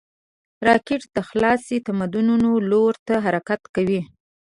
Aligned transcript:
راکټ 0.67 1.01
د 1.15 1.17
خلایي 1.29 1.77
تمدنونو 1.87 2.49
لور 2.69 2.93
ته 3.07 3.13
حرکت 3.25 3.61
کوي 3.75 4.01